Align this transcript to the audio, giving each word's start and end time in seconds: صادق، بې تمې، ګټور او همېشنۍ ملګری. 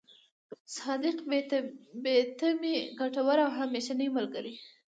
صادق، 0.75 1.17
بې 2.03 2.15
تمې، 2.39 2.75
ګټور 2.99 3.37
او 3.45 3.49
همېشنۍ 3.59 4.07
ملګری. 4.17 4.53